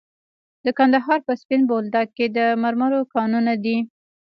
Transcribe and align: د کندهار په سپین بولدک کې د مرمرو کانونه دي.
د 0.65 0.67
کندهار 0.77 1.19
په 1.27 1.33
سپین 1.41 1.61
بولدک 1.69 2.07
کې 2.17 2.25
د 2.37 2.39
مرمرو 2.63 3.01
کانونه 3.13 3.53
دي. 3.63 3.77